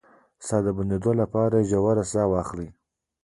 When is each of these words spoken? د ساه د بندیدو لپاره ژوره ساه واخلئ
د 0.39 0.41
ساه 0.47 0.61
د 0.65 0.67
بندیدو 0.77 1.11
لپاره 1.21 1.67
ژوره 1.69 2.03
ساه 2.11 2.27
واخلئ 2.31 2.69